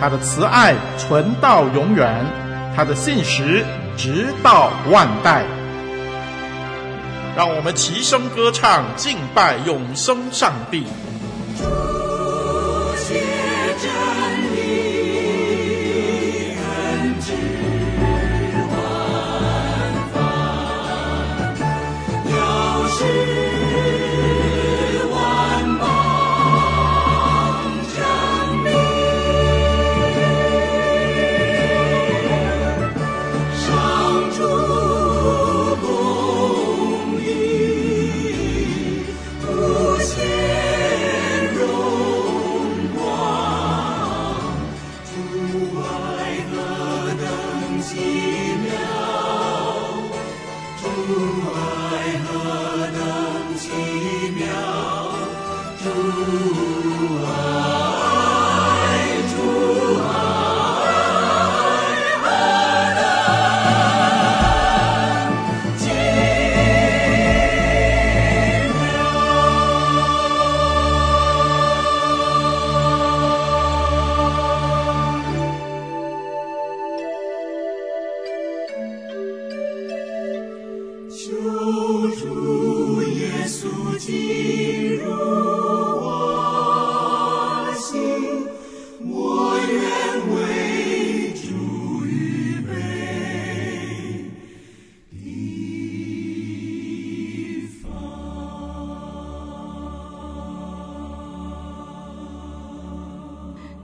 [0.00, 2.24] 他的慈爱存到永远，
[2.76, 3.64] 他的信实
[3.96, 5.44] 直到万代。
[7.36, 10.86] 让我们齐声歌唱，敬拜永生上帝。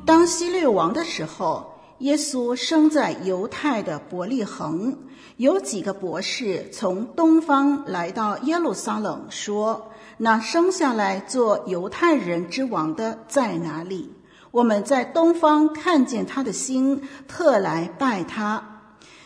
[0.08, 4.96] 当希律王的时候，耶稣生在犹太的伯利恒。
[5.36, 14.10] 有几个博士从东方来到耶路撒冷，说：“那生下来做犹太人之王的在哪里？
[14.50, 18.80] 我们在东方看见他的星，特来拜他。”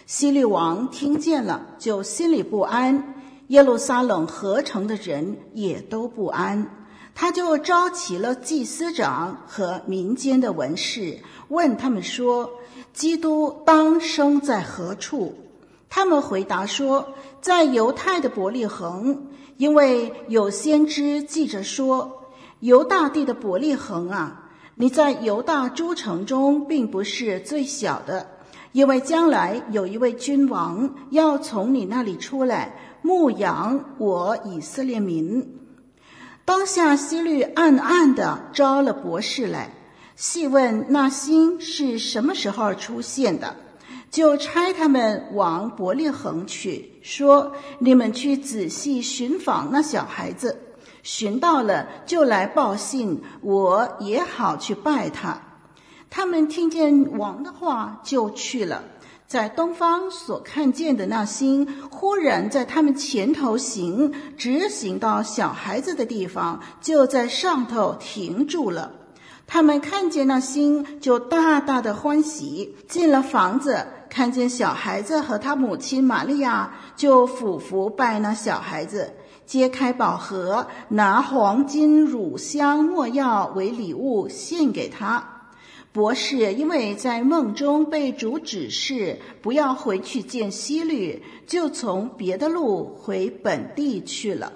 [0.05, 3.05] 希律王听见了，就心里不安；
[3.47, 6.82] 耶路撒冷合城的人也都不安。
[7.15, 11.19] 他就召集了祭司长和民间的文士，
[11.49, 12.51] 问他们说
[12.93, 15.35] ：“基督当生在何处？”
[15.89, 17.07] 他们回答说
[17.43, 19.27] ：“在犹太的伯利恒，
[19.59, 22.25] 因为有先知记着说
[22.61, 28.27] ：‘犹大地的伯利恒啊，你在犹大诸城中并不是最小的，
[28.73, 35.47] 因为将来有一位君王要从你那里出来，牧养我以色列民。’”
[36.45, 39.73] 当下西律暗暗地招了博士来，
[40.17, 43.57] 细问那星是什么时候出现的，
[44.11, 50.59] 就差他们往伯利恒去，说：“你们去仔细寻访那小孩子，
[51.03, 55.41] 寻到了就来报信，我也好去拜他。”
[56.11, 58.85] 他们听见王的话，就去了。
[59.33, 68.93] 在东方所看见的那星，忽然在他们前头行，直行到小孩子的地方，就在上头停住了。
[69.47, 72.77] 他们看见那星，就大大的欢喜。
[72.87, 79.15] 进了房子，看见小孩子和他母亲玛利亚，就俯伏拜那小孩子，
[79.47, 85.42] 揭开宝盒，拿黄金、乳香、没药为礼物献给他。
[85.93, 94.55] 博士因为在梦中被主指示不要回去见希律，就从别的路回本地去了。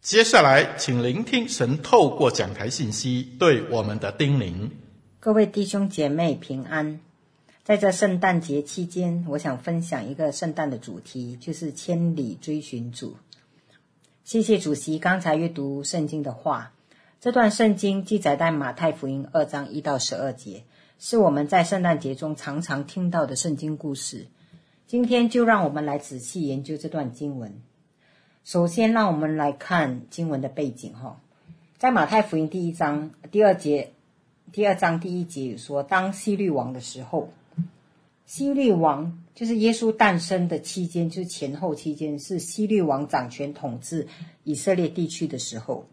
[0.00, 4.70] 接下来，请聆听神透过讲台信息对我们的叮咛。
[5.20, 7.00] 各位弟兄姐妹平安，
[7.62, 13.16] 在这圣诞节期间，我想分享一个圣诞的主题，就是千里追寻主。
[14.24, 16.73] 谢谢主席刚才阅读圣经的话。
[17.24, 20.62] 这段圣经记载在马太福音二章一到十二节，
[20.98, 24.26] 是我们在圣诞节中常常听到的圣经故事。
[24.86, 27.62] 今天就让我们来仔细研究这段经文。
[28.44, 30.92] 首先，让我们来看经文的背景。
[30.92, 31.18] 哈，
[31.78, 33.94] 在马太福音第一章第二节，
[34.52, 37.30] 第二章第一节有说，当希律王的时候，
[38.26, 44.08] 希律王就是耶稣诞生的期间，就是前后期间，是希律王掌权统治
[44.42, 45.86] 以色列地区的时候。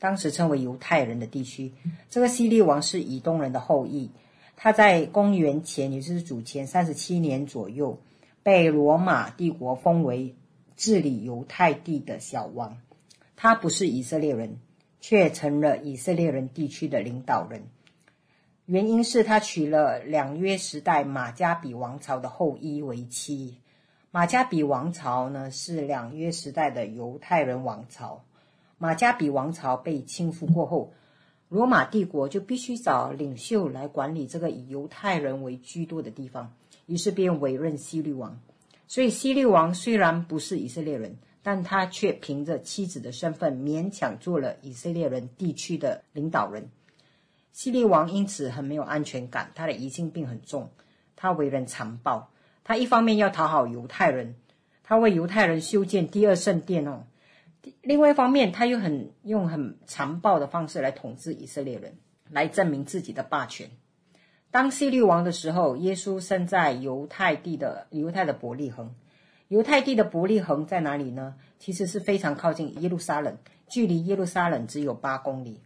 [0.00, 1.72] 当时称为犹太人的地区，
[2.08, 4.10] 这个西利王是以东人的后裔。
[4.56, 8.00] 他在公元前，也就是主前三十七年左右，
[8.42, 10.34] 被罗马帝国封为
[10.76, 12.78] 治理犹太地的小王。
[13.36, 14.58] 他不是以色列人，
[15.00, 17.62] 却成了以色列人地区的领导人。
[18.66, 23.58] 原因是他娶了两约时代马加比王朝的后裔为妻。
[24.10, 28.24] 马加比王朝呢，是两约时代的犹太人王朝。
[28.82, 30.94] 马加比王朝被倾覆过后，
[31.50, 36.54] 罗马帝国就必须找领袖来管理这个以犹太人为居多的地方，
[36.86, 38.40] 于是便委任希律王。
[38.88, 46.70] 所以希律王虽然不是以色列人，但他却凭着妻子的身份勉强做了以色列人地区的领导人。
[47.52, 50.70] 希律王因此很没有安全感，他的疑心病很重，
[51.16, 52.30] 他为人残暴。
[52.64, 54.36] 他一方面要讨好犹太人，
[54.82, 57.04] 他为犹太人修建第二圣殿哦。
[57.82, 61.94] 另外一方面，他又很用很残暴的方式来统治以色列人，
[62.30, 63.70] 来证明自己的霸权。
[64.50, 68.94] 当希律王的时候，耶稣生在犹太地的犹太的伯利恒。
[69.48, 71.34] 犹太地的伯利恒在哪里呢？
[71.58, 73.36] 其实是非常靠近耶路撒冷，
[73.68, 75.60] 距离耶路撒冷只有八公里。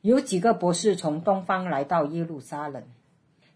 [0.00, 2.84] 有几个博士从东方来到耶路撒冷，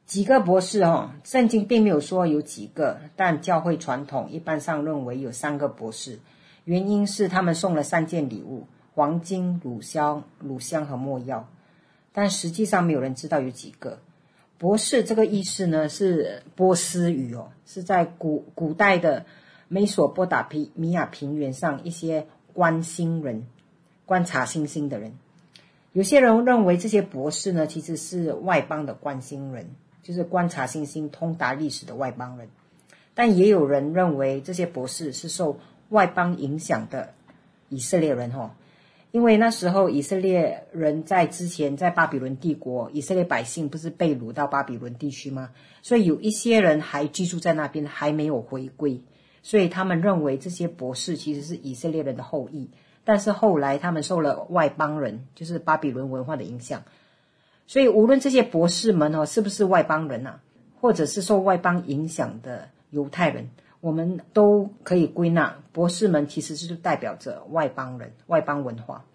[0.04, 6.18] 几个博士哦，圣经并没有说有几个，但教会传统一般上认为有三个博士。
[6.64, 11.48] 原因是他们送了三件礼物：黄金、乳香、乳香和没药。
[12.12, 13.98] 但实际上没有人知道有几个。
[14.58, 19.24] 博士这个意思呢，是波斯语哦，是在古古代的
[19.68, 23.46] 美索不达米亚平原上一些观星人，
[24.04, 25.16] 观察星星的人。
[25.92, 29.70] 有些人认为这些博士呢，其实是外邦的观星人，
[30.02, 32.48] 就是观察星星、通达历史的外邦人。
[33.14, 35.58] 但也有人认为这些博士是受
[35.90, 37.14] 外邦影响的
[37.68, 38.56] 以色列人哈，
[39.12, 45.50] 因为那时候以色列人在之前在巴比伦帝国，以色列百姓不是被掳到巴比伦地区吗？
[45.82, 49.00] 所以有一些人还居住在那边，还没有回归，
[49.42, 52.70] 所以他们认为这些博士其实是以色列人的后裔。
[53.02, 56.82] 但是后来他们受了外邦人，就是巴比伦文化的影响，
[57.66, 60.40] 所以无论这些博士们哦是不是外邦人啊，
[60.80, 63.48] 或者是受外邦影响的犹太人。
[63.80, 69.06] 我们都可以归纳，博士们其实是代表着外邦人、外邦文化。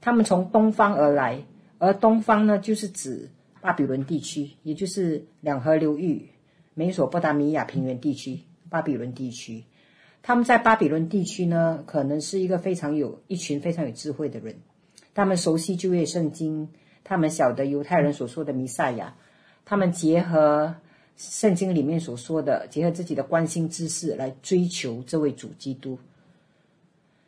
[0.00, 1.42] 他们从东方而来，
[1.78, 3.28] 而东方呢，就是指
[3.60, 6.28] 巴比伦地区，也就是两河流域、
[6.74, 8.40] 美索不达米亚平原地区、
[8.70, 9.64] 巴比伦地区。
[10.22, 14.54] 他们在巴比伦地区呢，可能是一个非常有一群非常有智慧的人。
[15.12, 16.68] 他们熟悉旧约圣经，
[17.02, 19.16] 他们晓得犹太人所说的弥赛亚，
[19.64, 20.76] 他们结合。
[21.18, 25.98] 圣经里面所说的，结合自己的关心知识来追求这位主基督。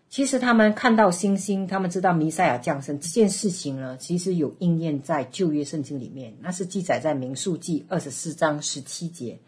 [0.09, 9.39] 其实他们看到星星，他们知道弥赛亚降生这件事情呢，其实有应验在旧约圣经里面，那是记载在民数记二十四章十七节。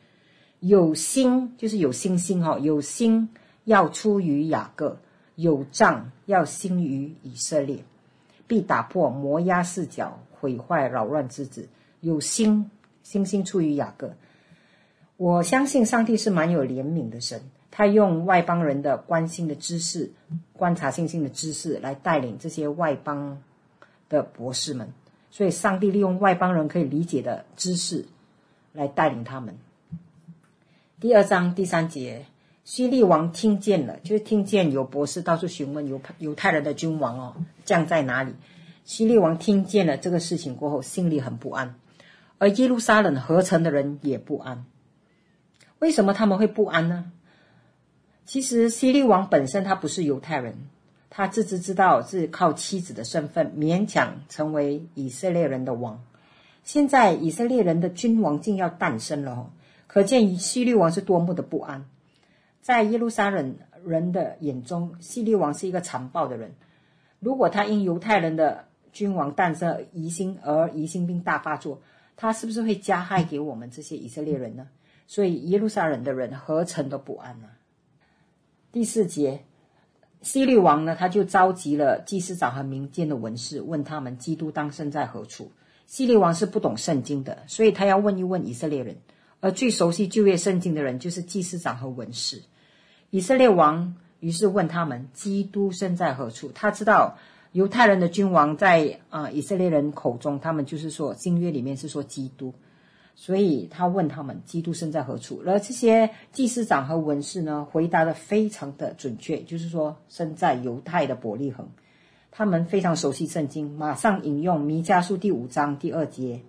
[0.60, 3.28] 有星就是有星星哈，有星
[3.64, 5.00] 要出于雅各，
[5.34, 7.84] 有杖要兴于以色列，
[8.46, 11.68] 必打破摩押四角，毁坏扰乱之子。
[12.00, 12.70] 有星
[13.02, 14.14] 星星出于雅各。
[15.22, 20.10] 我相信上帝是蛮有怜悯的神，他用外邦人的关心的知识、
[20.52, 23.40] 观察星星的知识来带领这些外邦
[24.08, 24.92] 的博士们。
[25.30, 28.04] 所以，上帝利用外邦人可以理解的知识
[28.72, 29.56] 来带领他们。
[30.98, 32.26] 第二章第三节，
[32.64, 38.34] 希律王听见了，就是听见有博士到处询问犹犹太人的君王哦，将在哪里？
[38.84, 41.76] 希律王听见了这个事情过后，心里很不安，
[42.38, 44.64] 而耶路撒冷合成的人也不安。
[45.82, 47.10] 为什么他们会不安呢？
[48.24, 50.54] 其实，希律王本身他不是犹太人。
[51.10, 56.00] 他自知知道是靠妻子的身份勉强成为以色列人的王，
[56.62, 59.50] 现在以色列人的君王竟要诞生了，
[59.88, 61.84] 可见希律王是多么的不安。
[62.60, 66.52] 在耶路撒冷人的眼中，希律王是一个残暴的人。
[67.18, 71.82] 如果他因犹太人的君王诞生疑心而疑心病大发作，
[72.16, 74.68] 他是不是会加害给我们这些以色列人呢？
[75.12, 77.48] 所以耶路撒冷的人何曾都不安呢？
[78.72, 79.44] 第四节。
[80.22, 85.52] 希律王呢，他就召集了祭司长和民间的文士，问他们基督当生在何处。
[85.86, 88.96] 希律王是不懂圣经的，所以他要问一问以色列人。
[89.40, 92.40] 而最熟悉旧约圣经的人，就是祭司长和文士。
[93.10, 96.50] 以色列王于是问他们：基督生在何处？
[96.54, 97.18] 他知道
[97.52, 102.54] 犹太人的君王在啊、以色列人口中，他们就是说新约里面是说基督。
[103.14, 111.68] 所以他问他们：“基督生在何处？”而这些祭司长和文士呢，回答得非常的准确，就是说生在犹太的伯利恒。
[112.30, 116.40] 他们非常熟悉圣经，马上引用弥迦书第五章第二节，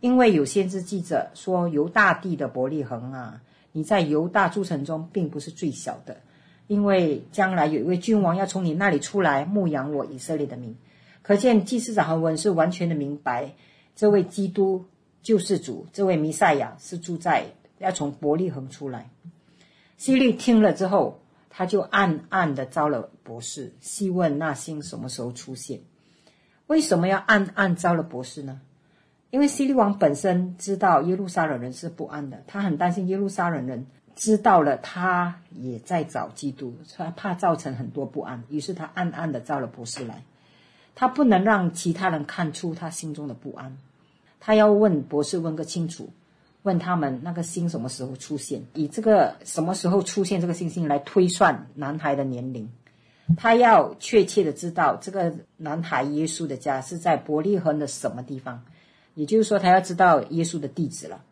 [0.00, 6.16] 因为有先知记者说：“犹大地的伯利恒啊，你在犹大诸城中并不是最小的，
[6.66, 10.74] 因为将来有一位君王要从你那里出来牧养我以色列的民。”
[11.22, 13.52] 可见祭司长和文士完全的明白
[13.94, 14.84] 这位基督。
[15.22, 17.46] 救世主这位弥赛亚是住在
[17.78, 19.10] 要从伯利恒出来。
[19.96, 25.80] 希律听了之后，他就暗暗的召了博士，细问那星什么时候出现。
[26.66, 28.60] 为什么要暗暗召了博士呢？
[29.30, 40.24] 因为希律王本身知道耶路撒冷人是不安的，他很担心耶路撒冷人知道了他也在找基督，他怕造成很多不安，于是他暗暗的召了博士来，
[40.94, 43.78] 他不能让其他人看出他心中的不安。
[44.44, 46.10] 他要问博士问个清楚，
[46.64, 52.68] 问他们那个星什么时候出现，以这个什么时候出现这个星星来推算男孩的年龄。
[53.36, 58.64] 他要确切的知道这个男孩耶稣的家是在伯利恒的什么地方，
[59.14, 61.22] 也就是说他要知道耶稣的地址了。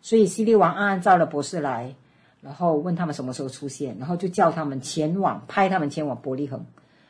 [0.00, 1.94] 所以希律王暗暗召了博士来，
[2.40, 6.64] 然后问他们什么时候出现，然后就叫他们前往，派他们前往伯利恒。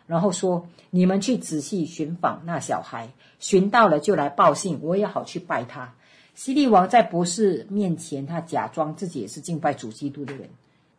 [0.06, 3.08] 然后说：“你们去仔细寻访那小孩，
[3.38, 5.94] 寻到了就来报信，我也好去拜他。”
[6.34, 10.48] 希律王在博士面前，他假装自己也是敬拜主基督的人，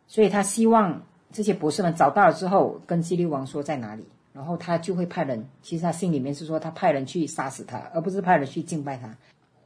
[0.08, 5.46] 所以他希望这些博士们找到了之后，跟希律王说在哪里，然后他就会派人。
[5.62, 9.14] 其实他心里面是说，他派人去杀死他，而不是派人去敬拜他。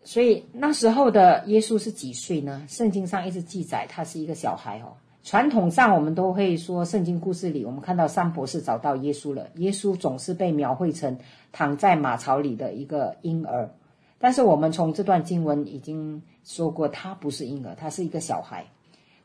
[0.02, 2.64] 所以那时候的耶稣是几岁呢？
[2.68, 4.96] 圣经上一直记载他是一个小孩哦。
[5.22, 9.48] 传统上，我们都会说，圣经故事里，我们看到三博士找到耶稣了。
[9.56, 11.18] 耶稣总是被描绘成
[11.52, 13.70] 躺在马槽里的一个婴儿，
[14.18, 18.64] 但是我们从这段经文已经说过，他不是婴儿，他是一个小孩。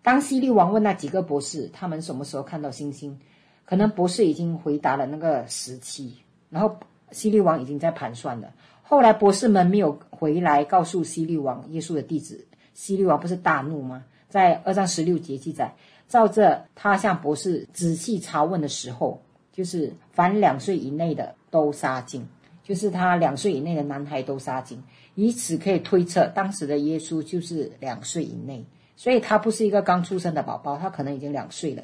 [0.02, 3.18] 当希律王问那几个博士，他们什么时候看到星星，
[3.64, 6.18] 可能博士已经回答了那个时期，
[6.50, 6.76] 然后
[7.12, 8.52] 希律王已经在盘算了。
[8.84, 14.04] 后来博士们没有回来告诉希律王耶稣的地址，希律王不是大怒吗？
[14.36, 15.74] 在二章十六节记载，
[16.10, 19.24] 照着他向博士仔细查问的时候，
[19.54, 22.28] 就是凡两岁以内的都杀尽，
[22.62, 28.62] 就是他两岁以内的男孩都杀尽，以此可以推测当时的耶稣就是两岁以内，
[28.98, 31.82] 所以他不是一个刚出生的宝宝，他可能已经两岁了。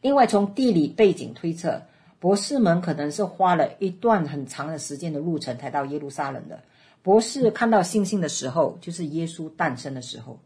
[0.00, 1.82] 另外，从地理背景推测，
[2.18, 6.58] 博士们可能是花了一段很长的时间的路程才到耶路撒冷的。
[7.02, 10.38] 博士看到星星的时候，就是耶稣诞生的时候。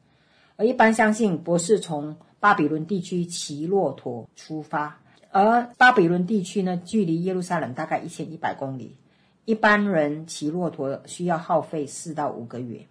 [0.59, 4.99] 而一般相信，博士从巴比伦地区骑骆驼出发，
[5.31, 8.97] 而巴比伦地区呢，距离耶路撒冷大概一千一百公里。
[9.45, 12.87] 一般人骑骆驼需要耗费四到五个月，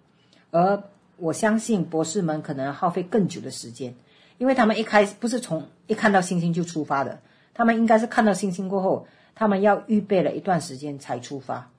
[0.49, 0.81] 而
[1.17, 3.95] 我相信博士们可能耗费更久的时间，
[4.37, 7.19] 因为他们一开始不是从一看到星星就出发的，
[7.53, 11.69] 他们应该是看到星星过后，他们要预备了一段时间才出发。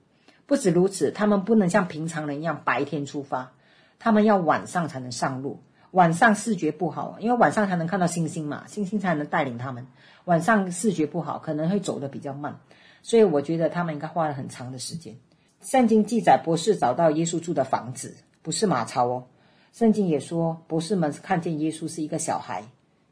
[0.45, 3.53] 不止如此，他们不能像平常人一样白天出发，
[3.97, 5.59] 他们要晚上才能上路。
[5.91, 9.87] 晚上视觉不好，因为晚上才能看到星星嘛，星星才能带领他们。
[10.25, 12.59] 晚上视觉不好，可能会走得比较慢，
[13.01, 15.15] 所以我觉得他们应该花了很长的时间。
[15.61, 19.25] 圣经记载，博士找到耶稣住的房子，不是马槽哦。
[19.73, 22.63] 圣经也说，博士们看见耶稣是一个小孩，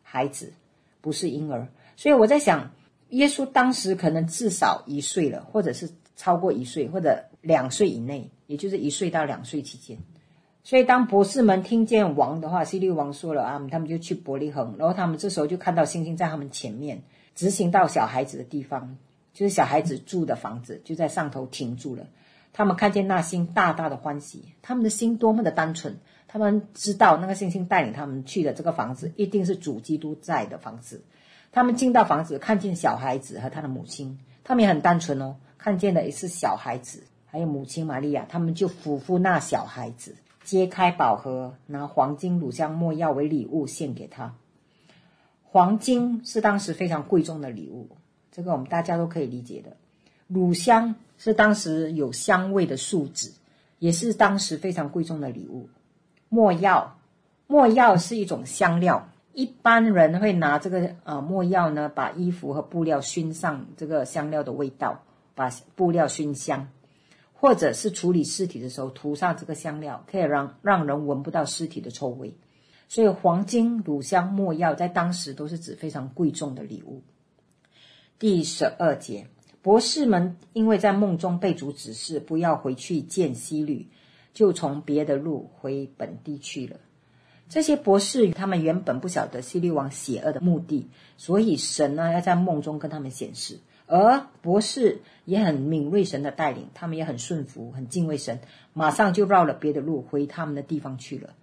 [0.04, 0.54] 孩子，
[1.02, 1.68] 不是婴儿。
[1.96, 2.72] 所以我在想，
[3.10, 9.98] 耶稣当时可能至少一岁了，或者是超过一岁，或者两岁以内，也就是一岁到两岁期间。
[10.68, 17.04] 所以当博士们听见王的话，西律王说了啊，他们就去伯利恒，然后他们这时候就看到星星在他们前面，
[17.36, 18.98] 直行到小孩子的地方，
[19.34, 22.08] 就是小孩子住的房子，就在上头停住了。
[22.52, 24.44] 他们看见那星，大大的欢喜。
[24.62, 31.02] 他们的心多么的单纯，他们知道那个星星带领他们去的这个房子，一定是主基督在的房子。
[31.54, 40.14] 他们进到房子，看见小孩子和他的母亲，他们也很单纯哦，看见的也是小孩子，还有母亲玛利亚，他们就俯伏那小孩子，
[40.48, 44.34] 揭开宝盒，拿黄金、乳香、没药为礼物献给他。
[45.44, 47.90] 黄金是当时非常贵重的礼物，
[48.32, 49.76] 这个我们大家都可以理解的。
[50.28, 50.96] 乳香。
[51.20, 53.32] 是当时有香味的树脂，
[53.80, 55.68] 也是当时非常贵重的礼物。
[56.30, 56.96] 没药，
[57.48, 65.02] 没药是一种香料，一般人会拿这个呃没药呢，把衣服和布料熏上这个香料的味道，
[65.34, 66.68] 把布料熏香，
[67.40, 72.36] 或者是处理尸体的时候涂上这个香料，可以让让人闻不到尸体的臭味。
[72.90, 77.02] 所以黄金、乳香、没药在当时都是指非常贵重的礼物。
[78.20, 79.28] 第十二节。
[79.64, 83.90] 博士们因为在梦中被主指示不要回去见希律，
[84.34, 86.78] 就从别的路回本地去了。
[87.50, 93.60] 这些博士他们原本不晓得希律王邪恶的目的，所以神呢要在梦中跟他们显示。
[93.88, 98.40] 而博士也很敏锐神的带领，他们也很顺服，很敬畏神，
[98.74, 101.34] 马上就绕了别的路回他们的地方去了。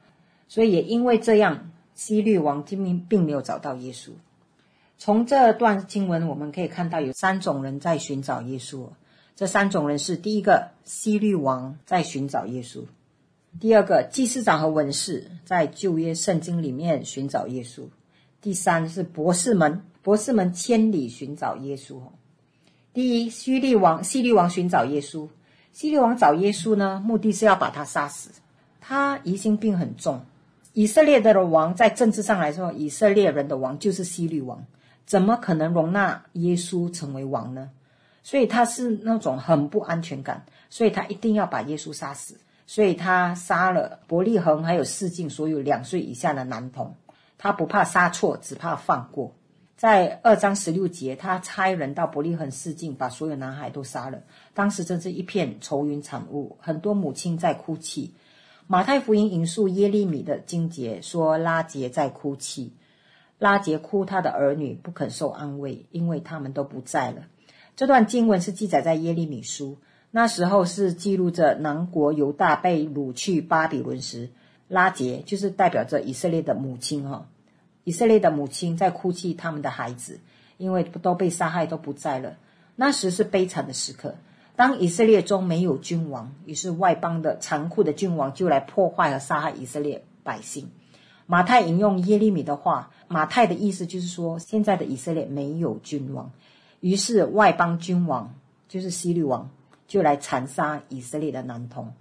[0.47, 4.11] 所以也因为这样，希律王今明并没有找到耶稣。
[4.99, 8.89] 从这段经文，我们可以看到有三种人在寻找耶稣。
[9.35, 12.83] 这三种人是：第一个，希律王在寻找耶稣；
[13.59, 17.85] 第二个，祭司长和文士在旧约圣经里面寻找耶稣；
[18.41, 22.01] 第三是博士们，博士们千里寻找耶稣。
[22.95, 25.29] 第一，希律王，希律王寻找耶稣。
[25.73, 28.31] 希律王找耶稣呢，目的是要把他杀死。
[28.81, 30.25] 他疑心病很重。
[30.75, 34.65] 以色列的王在政治上来说，以色列人的王就是希律王。
[35.05, 37.69] 怎么可能容纳耶稣成为王呢？
[38.23, 42.39] 所以他是那种很不安全感，所以他一定要把耶稣杀死。
[42.65, 46.95] 所以他杀了伯利恒还有示剑所有两岁以下的男童。
[47.39, 49.35] 他不怕杀错，只怕放过。
[49.85, 54.23] 在二章十六节，他差人到伯利恒示剑，把所有男孩都杀了。
[54.55, 58.15] 当时真是一片愁云惨雾，很多母亲在哭泣。
[58.67, 62.73] 马太福音引述耶利米的经节说：“拉杰在哭泣。”
[63.39, 67.27] 拉杰哭，他的儿女不肯受安慰，因为他们都不在了。
[67.77, 69.77] 这段经文是记载在耶利米书，
[70.11, 74.31] 那时候是记录着南国犹大被掳去巴比伦时，
[74.67, 77.29] 拉杰就是代表着以色列的母亲哈。
[77.85, 80.19] 以色列的母亲在哭泣他们的孩子，
[80.57, 82.37] 因为都被杀害，都不在了。
[82.77, 84.17] 那时是悲惨的时刻，
[84.57, 90.71] 当以色列中没有君王，于是外邦的残酷的君王就来破坏和杀害以色列百姓。
[91.27, 96.31] 马太引用耶利米的话，马太的意思就是说，现在的以色列没有君王，
[96.81, 98.35] 于是外邦君王
[98.69, 99.51] 就是希律王
[99.87, 101.93] 就来残杀以色列的男童，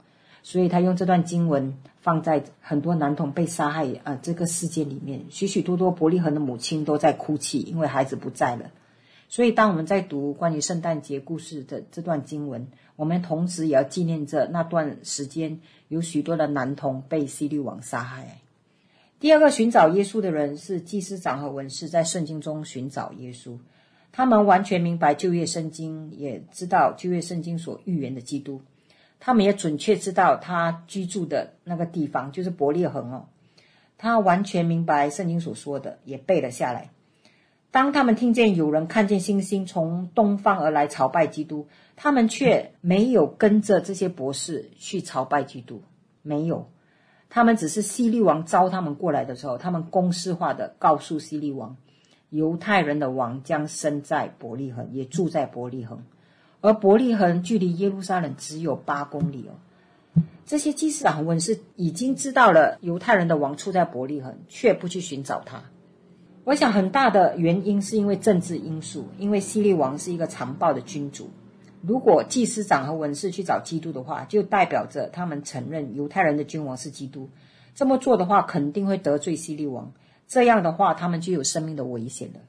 [0.43, 8.69] 所以他用这段经文放在很多男童被杀害啊这个事件里面，许许多多伯利恒的母亲都在哭泣，因为孩子不在了。
[9.29, 18.41] 所以当我们在读关于圣诞节故事的这段经文，我们同时也要纪念着那段时间有许多的男童被希律王杀害。
[19.19, 23.57] 第二个寻找耶稣的人是祭司长和文士，在圣经中寻找耶稣。
[24.11, 28.61] 他们完全明白旧约圣经，也知道旧约圣经所预言的基督。
[29.25, 33.27] 他们也准确知道他居住的那个地方就是伯利恒哦。
[33.97, 36.89] 他完全明白圣经所说的，也背了下来。
[37.71, 45.83] 当他们听见有人看见星星从东方而来朝拜基督，他们却没有跟着这些博士去朝拜基督，
[46.21, 46.69] 没有。
[47.29, 51.77] 他们只是希律王召他们过来的时候，他们公式化的告诉希律王，
[52.29, 56.03] 犹太人的王将生在伯利恒，也住在伯利恒，
[56.63, 60.23] 而伯利恒距离耶路撒冷只有八公里哦。
[60.45, 65.65] 这些祭司长文士已经知道了犹太人的王住在伯利恒，却不去寻找他。
[66.45, 71.29] 我想很大的原因是因为政治因素，因为希利王是一个残暴的君主。
[71.81, 77.29] 如果祭司长和文士去找基督的话，就代表着他们承认犹太人的君王是基督。
[77.75, 79.91] 这么做的话，肯定会得罪希利王。
[80.29, 82.39] 这样的话，他们就有生命的危险了。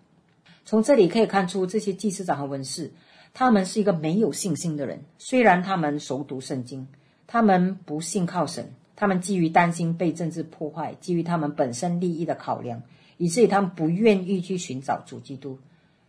[0.65, 2.93] 从这里可以看出，这些祭司长和文士，
[3.35, 5.05] 他们是一个没有信心的人。
[5.19, 6.87] 虽然他们熟读圣经，
[7.27, 12.81] 他们不信靠神，他们基于担心被政治破坏，基于他们本身利益的考量，
[13.17, 15.59] 以至于他们不愿意去寻找主基督。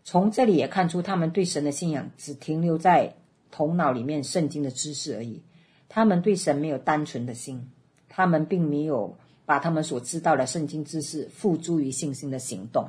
[0.04, 3.16] 从这里也看出，他们对神的信仰只停留在
[3.50, 5.42] 头脑里面圣经的知识而已。
[5.90, 7.72] 他们对神没有单纯的心，
[8.08, 12.88] 他们并没有把他们所知道的圣经知识付诸于信心的行动。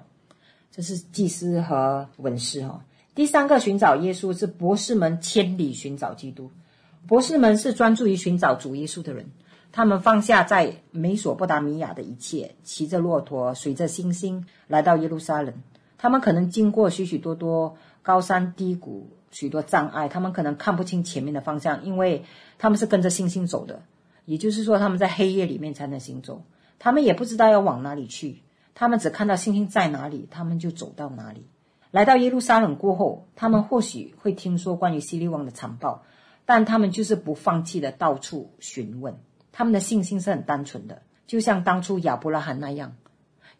[0.70, 2.85] 这是祭司和文士哈。
[3.16, 6.50] 第三个寻找耶稣是博士们千里寻找基督。
[7.07, 9.31] 博士们是专注于寻找主耶稣的人，
[9.72, 15.55] 他们放下在美索不达米亚的一切，骑着骆驼，随着星星来到耶路撒冷。
[15.96, 22.26] 他们可能经过许许多多高山低谷，许多障碍，他们可能看不清前面的方向，因为
[22.59, 23.81] 他们是跟着星星走的。
[24.26, 26.42] 也就是说，他们在黑夜里面才能行走。
[26.79, 28.42] 他们也不知道要往哪里去，
[28.74, 31.46] 他们只看到星星在哪里，他们就走到哪里。
[31.96, 36.02] 来到耶路撒冷过后，他们或许会听说关于希律王的残暴，
[36.44, 39.16] 但他们就是不放弃的到处询问。
[39.50, 42.96] 他们的信心是很单纯的，就像当初亚伯拉罕那样。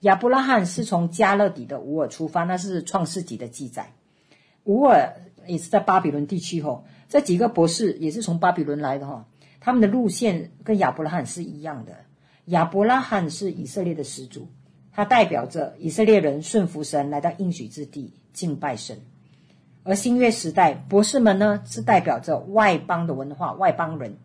[0.01, 3.95] 亚伯拉罕是从加勒底的乌尔出发，那是创世纪的记载。
[4.65, 5.15] 乌尔
[5.47, 9.25] 也是在巴比伦地区吼，这几个博士也是从巴比伦来的哈。
[9.61, 12.05] 他们的路线跟亚伯拉罕是一样的。
[12.45, 14.49] 亚伯拉罕是以色列的始祖。
[14.93, 19.01] 它代表着以色列人顺服神来到应许之地敬拜神，
[19.83, 24.19] 而新约时代博士们呢，是代表着外邦的文化，外邦人，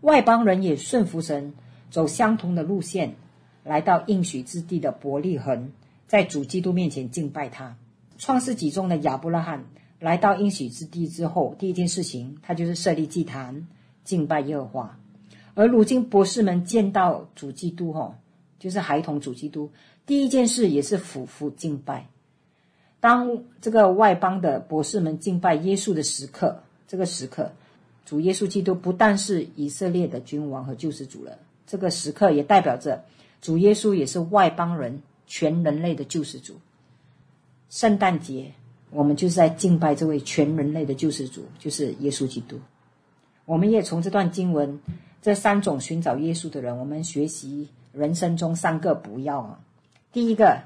[0.00, 1.54] 外邦人也顺服神，
[1.90, 3.14] 走相同的路线
[3.62, 5.70] 来到应许之地的伯利恒，
[6.08, 7.76] 在主基督面前敬拜他。
[8.18, 9.64] 创世纪中的亚伯拉罕
[10.00, 13.68] 来到应许之地之后，第一件事情他就是设立祭坛
[14.02, 14.98] 敬拜耶和华，
[15.54, 18.16] 而如今博士们见到主基督，吼，
[18.58, 19.70] 就是孩童主基督。
[20.04, 22.08] 第一件事也是俯伏敬拜。
[23.02, 27.50] 当这个外邦的博士们敬拜耶稣的时刻，这个时刻，
[28.06, 31.36] 主耶稣基督不但是以色列的君王和救世主了，
[31.66, 33.02] 这个时刻也代表着
[33.40, 36.54] 主耶稣也是外邦人全人类的救世主。
[37.70, 38.52] 圣诞节，
[38.90, 42.60] 我们就是在敬拜这位全人类的救世主，就是耶稣基督。
[43.46, 44.78] 我们也从这段经文，
[45.20, 49.58] 这三种寻找耶稣的人，我们学习人生中三个不要啊。
[50.12, 50.60] 第一个，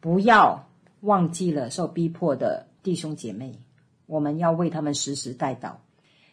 [0.00, 0.67] 不要
[1.00, 3.58] 忘记了受逼迫的弟兄姐妹，
[4.06, 5.74] 我们要为他们时时代祷。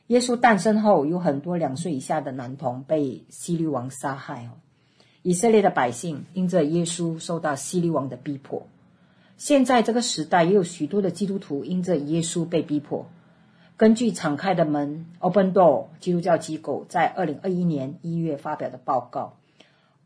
[0.08, 4.52] 耶稣诞生后，有很多两岁以下的男童被希律王杀害哦。
[5.22, 8.68] 以色列的百姓因着耶稣受到希律王的逼迫。
[9.38, 13.08] 现在这个时代也有许多的基督徒因着耶稣被逼迫。
[13.78, 19.38] 根据敞开的门 （Open Door） 基督教机构在二零二一年一月发表的报告。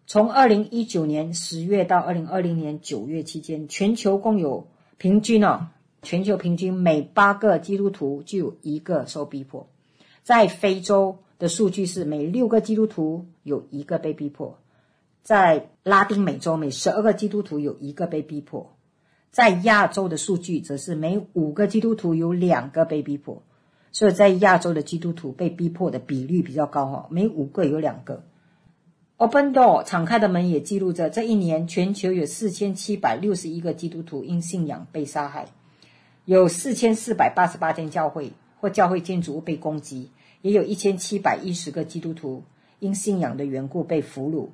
[0.10, 4.66] 从二零一九年十月到二零二零年九月期间，全球共有
[4.98, 5.68] 平均哦，
[6.02, 9.68] 全球平均每八个基督徒就有一个受逼迫。
[10.24, 14.58] 在非洲的数据是每六个基督徒有一个被逼迫，
[15.22, 18.76] 在拉丁美洲每十二个基督徒有一个被逼迫，
[19.30, 23.44] 在亚洲的数据则是每五个基督徒有两个被逼迫。
[23.92, 28.24] 所以在亚洲的基督徒被逼迫的比率比较高哈，每五个有两个。
[29.20, 35.48] Open Door 敞开的门也记录着，这一年全球有四千七百六十一个基督徒因信仰被杀害，
[36.24, 40.10] 有四千四百八十八间教会或教会建筑物被攻击，
[40.42, 42.44] 也有一千七百一十个基督徒
[42.80, 44.52] 因信仰的缘故被俘虏。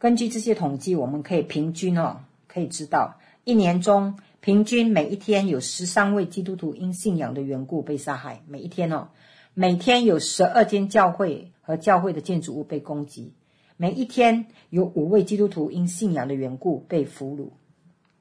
[0.00, 9.10] 根据这些统计，我们可以平均哦，可以知道一年中平均每一天有十三位基督徒因信仰的缘故被杀害，每一天哦，
[9.54, 13.32] 每天有十二间教会和教会的建筑物被攻击。
[13.82, 17.48] 每一天有五位基督徒因信仰的缘故被俘虏。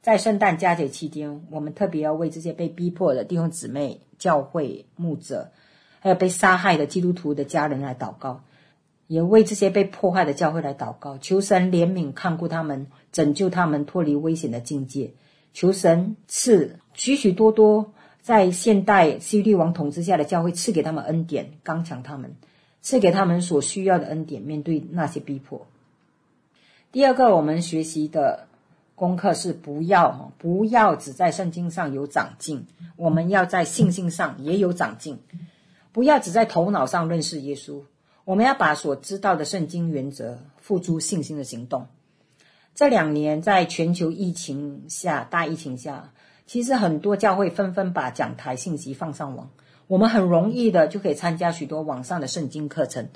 [0.01, 5.51] 在圣诞佳节期间，我们特别要为这些被逼迫的弟兄姊妹、教会牧者，
[5.99, 8.43] 还有被杀害的基督徒的家人来祷告，
[9.05, 15.13] 也为这些被迫害的教会来祷告，求神怜悯看顾他们，拯救他们脱离危险的境界。
[15.53, 22.35] 求神赐许许多多在现代希律王统治下的教会赐给他们恩典，刚强他们。
[22.81, 25.67] 赐给他们所需要的恩典，面对那些逼迫。
[26.91, 28.47] 第二个，我们学习的
[28.95, 32.67] 功课是不要不要只在圣经上有长进，
[32.97, 35.19] 我们要在信心上也有长进。
[35.93, 37.81] 不要只在头脑上认识耶稣，
[38.23, 41.87] 我们要把所知道的圣经原则付诸信心的行动。
[42.73, 46.13] 这两年在全球疫情下，大疫情下，
[46.45, 49.49] 其实很多教会纷纷把讲台信息放上网。
[49.91, 53.09] 我们很容易的就可以参加许多网上的圣经课程，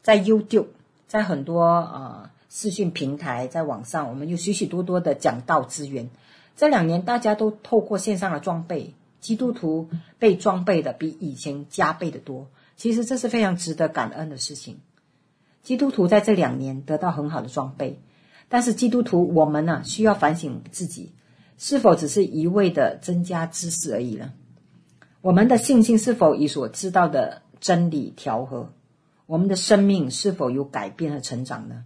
[0.00, 0.68] 在 YouTube，
[1.08, 6.08] 在很多呃视讯平台，在网上，我们有许许多多的讲道资源。
[6.54, 9.90] 这两年大家都透过线上的装备，基督徒
[10.20, 12.46] 被装备的比以前加倍的多。
[12.76, 14.78] 其实这是非常值得感恩的事情。
[15.64, 17.98] 基督徒在这两年得到很好的装备，
[18.48, 21.10] 但是基督徒我们呢、需要反省自己，
[21.58, 24.32] 是否只是一味的增加知识而已呢？
[25.22, 28.72] 我们的信心是否与所知道的真理调和？
[29.26, 31.84] 我们的生命是否有改变和成长呢？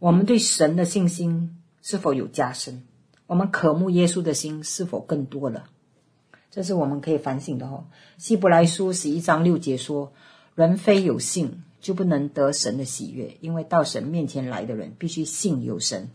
[0.00, 2.82] 我们对神的信心是否有加深？
[3.26, 5.70] 我们渴慕耶稣的心是否更多了？
[6.50, 7.86] 这是我们可以反省的哦。
[8.18, 10.12] 希伯来书十一章六节说
[10.54, 16.10] ：“人非有信，就不能得神的喜悦，因为到神面前来的人，必须信有神，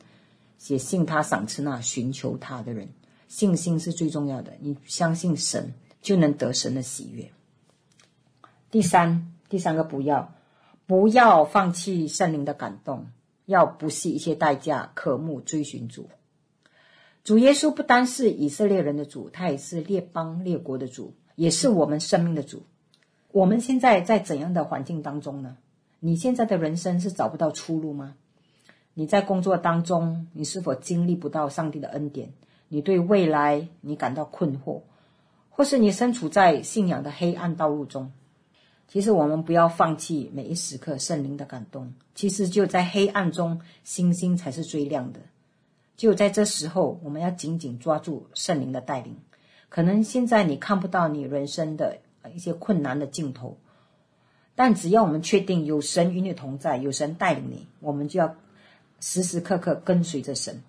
[0.60, 2.90] 且信他赏赐那寻求他的人。
[3.28, 7.32] 信心是最重要的，你相信神，就能得神的喜悦。”
[8.72, 10.34] 第三，第三个不要，
[10.86, 13.08] 不要放弃圣灵的感动。
[13.46, 16.08] 要不惜一切代价，渴慕追寻主。
[17.24, 22.62] 主耶稣不单是以色列人的主，他也是列邦列国的主，也是我们生命的主。
[23.32, 25.58] 我们现在在怎样的环境当中呢？
[26.00, 28.16] 你现在的人生是找不到出路吗？
[28.94, 32.34] 你在工作当中，你是否经历不到上帝的恩典？
[32.68, 34.82] 你对未来你感到困惑，
[35.60, 38.14] 或是你身处在信仰的黑暗道路中？
[38.88, 41.94] 其实我们不要放弃每一时刻圣灵的感动。
[42.16, 45.20] 其实就在黑暗中，星星才是最亮的。
[45.98, 49.18] 就在这时候，我们要紧紧抓住圣灵的带领。
[49.68, 52.00] 可能现在你看不到你人生的
[52.34, 53.58] 一些困难的尽头，
[54.56, 58.34] 但只要我们确定有神与你同在，有神带领你，我们就要
[59.02, 60.64] 时时刻刻跟随着神。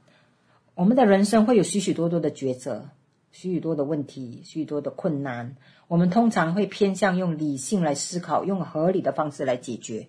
[0.75, 2.89] 我们的人生会有许许多多的抉择。
[3.33, 5.57] 许许多的问题，许多的困难，
[5.89, 10.09] 我们通常会偏向用理性来思考，用合理的方式来解决。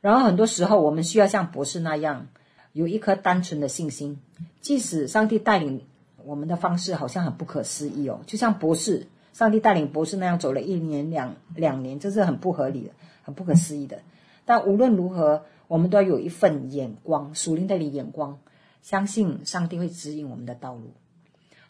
[0.00, 2.26] 然后很多时候，我们需要像博士那样，
[2.72, 4.18] 有一颗单纯的信心，
[4.60, 5.82] 即使上帝带领
[6.24, 12.90] 我们的方式好像很不可思议哦，就像博士，上帝带领博士那样走了一年两两年，这是很不合理的，
[13.22, 14.02] 很不可思议的。
[14.44, 18.40] 但无论如何，我们都要有一份眼光，属灵的眼光，
[18.82, 20.92] 相信上帝会指引我们的道路。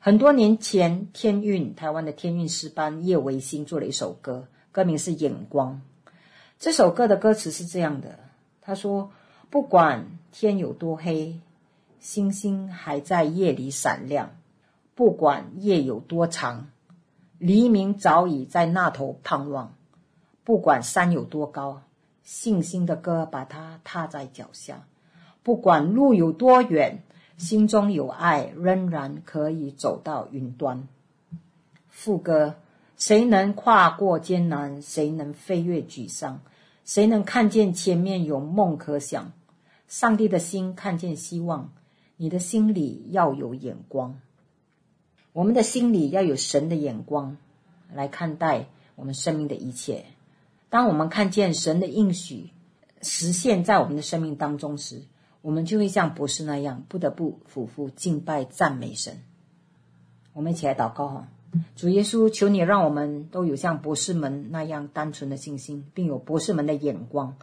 [0.07, 5.81] 很多年前，天韵台湾的天韵诗班叶维新做了一首歌，歌名是《眼光》。
[6.59, 8.19] 这首歌的歌词是这样的：
[8.61, 9.13] 他说，
[9.49, 11.41] 不管天有多黑，
[12.01, 14.27] 星星还在夜里闪亮；
[14.95, 16.69] 不管夜有多长，
[17.39, 19.73] 黎明早已在那头盼望；
[20.45, 21.81] 不管山有多高，
[22.23, 24.85] 信心的歌把它踏在脚下；
[25.43, 27.03] 不管路有多远。
[27.45, 30.89] 心中有爱，仍然可以走到云端。
[31.91, 32.55] 副歌：
[32.97, 34.81] 谁能跨过艰难？
[34.81, 36.41] 谁能飞越沮丧？
[36.87, 39.33] 谁能看见前面有梦可想？
[39.89, 41.71] 上帝的心看见希望，
[42.17, 44.19] 你的心里要有眼光。
[45.35, 47.37] 我们的心里要有神的眼光
[47.93, 50.07] 来看待我们生命的一切。
[50.71, 52.49] 当我们看见神的应许
[53.03, 55.03] 实现在我们的生命当中时，
[55.45, 59.23] 我们就会像博士那样，不得不俯伏敬拜赞美神。
[60.33, 61.29] 我们一起来祷告哈，
[61.77, 67.37] 主耶稣，求你让我们都有像博士们那样单纯的信心，并有博士们的眼光。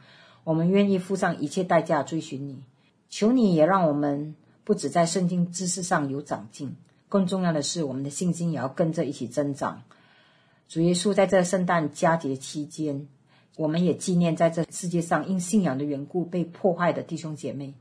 [0.43, 2.63] 我们愿意付上一切代价追寻你。
[3.07, 4.33] 求你也让我们
[4.63, 6.75] 不只在圣经知识上有长进，
[7.07, 9.83] 更重要的是，我们的信心也要跟着一起增长。
[10.67, 13.07] 主耶稣，在这圣诞佳节期间，
[13.57, 17.75] 我们也纪念在这世界上因信仰的缘故被迫害的弟兄姐妹。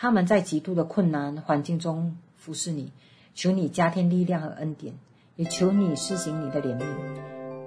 [0.00, 2.92] 他们在极度的困难环境中服侍你，
[3.34, 4.94] 求你加添力量和恩典，
[5.34, 6.84] 也求你施行你的怜悯，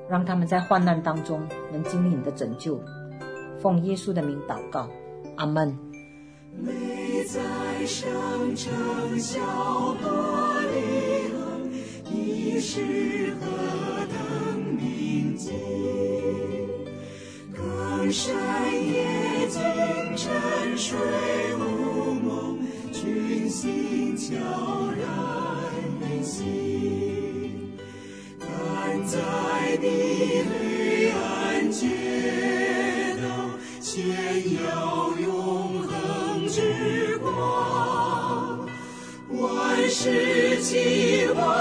[0.10, 2.82] 让他们在患难当中能经历你的拯救。
[3.60, 4.90] 奉耶稣的名祷告，
[5.36, 5.78] 阿门。
[6.58, 6.72] 美
[7.26, 8.10] 在圣
[8.56, 9.42] 城小
[10.02, 11.70] 伯利恒，
[12.14, 13.46] 你是何
[14.06, 15.52] 等铭记，
[17.54, 18.34] 更深
[18.88, 19.62] 夜静
[20.16, 20.98] 沉睡
[23.62, 25.06] 心悄然
[26.00, 27.78] 远行，
[28.40, 28.50] 但
[29.06, 29.20] 在
[29.80, 29.86] 你
[30.50, 31.86] 黑暗街
[33.22, 33.24] 道，
[33.80, 34.02] 牵
[34.56, 38.66] 耀永恒之光，
[39.30, 41.61] 万世期望